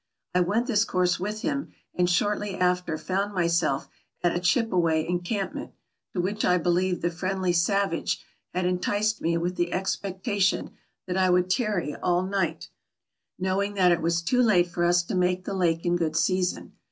[0.33, 3.87] I went this course with him, and shortly after found myself
[4.23, 5.73] at a Chipeway encampment,
[6.13, 10.71] to which I believed the friendly savage had enticed me with the expectation
[11.05, 12.69] that I would tarry all night,
[13.37, 16.73] knowing that it was too late for us to make the lake in good season.